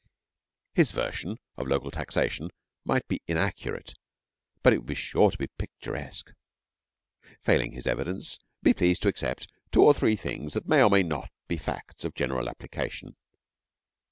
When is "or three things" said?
9.83-10.55